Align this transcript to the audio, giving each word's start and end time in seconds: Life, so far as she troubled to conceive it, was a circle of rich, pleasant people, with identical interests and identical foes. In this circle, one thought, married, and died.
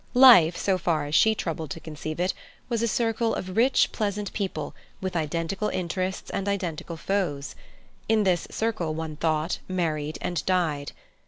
Life, 0.15 0.57
so 0.57 0.79
far 0.79 1.05
as 1.05 1.13
she 1.13 1.35
troubled 1.35 1.69
to 1.69 1.79
conceive 1.79 2.19
it, 2.19 2.33
was 2.69 2.81
a 2.81 2.87
circle 2.87 3.35
of 3.35 3.55
rich, 3.55 3.91
pleasant 3.91 4.33
people, 4.33 4.73
with 4.99 5.15
identical 5.15 5.69
interests 5.69 6.31
and 6.31 6.49
identical 6.49 6.97
foes. 6.97 7.53
In 8.09 8.23
this 8.23 8.47
circle, 8.49 8.95
one 8.95 9.15
thought, 9.15 9.59
married, 9.69 10.17
and 10.19 10.43
died. 10.47 10.93